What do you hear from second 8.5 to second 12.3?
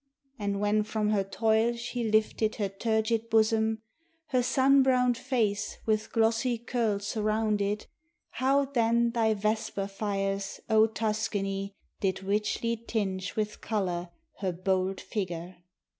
then thy vesper fires, O Tuscany, did